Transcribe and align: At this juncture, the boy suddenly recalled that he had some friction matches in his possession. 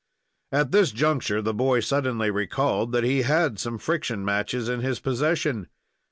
At 0.51 0.71
this 0.71 0.91
juncture, 0.91 1.43
the 1.43 1.53
boy 1.53 1.79
suddenly 1.79 2.31
recalled 2.31 2.91
that 2.91 3.03
he 3.03 3.21
had 3.21 3.59
some 3.59 3.77
friction 3.77 4.25
matches 4.25 4.67
in 4.67 4.79
his 4.79 4.99
possession. 4.99 5.67